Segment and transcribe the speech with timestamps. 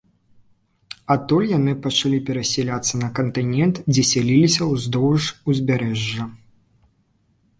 [1.15, 6.23] Адтуль яны пачалі перасяляцца на кантынент, дзе сяліліся ўздоўж узбярэжжа.